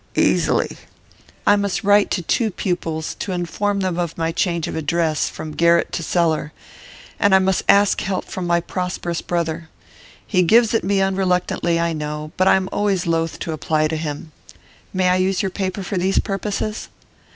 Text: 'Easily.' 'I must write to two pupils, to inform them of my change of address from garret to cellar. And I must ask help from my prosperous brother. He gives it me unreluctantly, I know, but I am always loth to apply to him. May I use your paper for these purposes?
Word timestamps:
'Easily.' 0.15 0.77
'I 1.45 1.57
must 1.57 1.83
write 1.83 2.09
to 2.09 2.23
two 2.23 2.49
pupils, 2.49 3.13
to 3.19 3.33
inform 3.33 3.81
them 3.81 3.99
of 3.99 4.17
my 4.17 4.31
change 4.31 4.67
of 4.67 4.75
address 4.75 5.29
from 5.29 5.51
garret 5.51 5.91
to 5.91 6.01
cellar. 6.01 6.51
And 7.19 7.35
I 7.35 7.37
must 7.37 7.63
ask 7.69 8.01
help 8.01 8.25
from 8.25 8.47
my 8.47 8.61
prosperous 8.61 9.21
brother. 9.21 9.69
He 10.25 10.41
gives 10.41 10.73
it 10.73 10.83
me 10.83 11.01
unreluctantly, 11.01 11.79
I 11.79 11.93
know, 11.93 12.31
but 12.35 12.47
I 12.47 12.55
am 12.55 12.67
always 12.71 13.05
loth 13.05 13.37
to 13.41 13.51
apply 13.53 13.89
to 13.89 13.95
him. 13.95 14.31
May 14.91 15.07
I 15.07 15.17
use 15.17 15.43
your 15.43 15.51
paper 15.51 15.83
for 15.83 15.99
these 15.99 16.17
purposes? 16.17 16.89